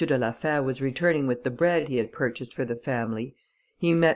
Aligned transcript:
de 0.03 0.17
la 0.17 0.31
Fère 0.33 0.63
was 0.65 0.81
returning 0.81 1.27
with 1.27 1.43
the 1.43 1.51
bread 1.51 1.87
he 1.87 1.97
had 1.97 2.11
purchased 2.11 2.55
for 2.55 2.65
the 2.65 2.75
family, 2.75 3.35
he 3.77 3.93
met 3.93 4.07
M. 4.07 4.09